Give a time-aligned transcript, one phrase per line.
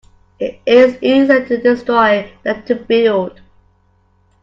[0.39, 3.39] It is easier to destroy than to build.